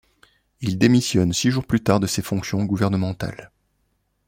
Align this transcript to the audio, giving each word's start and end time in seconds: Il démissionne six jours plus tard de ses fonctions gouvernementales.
Il 0.61 0.79
démissionne 0.79 1.31
six 1.31 1.51
jours 1.51 1.67
plus 1.67 1.79
tard 1.83 1.99
de 1.99 2.07
ses 2.07 2.23
fonctions 2.23 2.65
gouvernementales. 2.65 3.51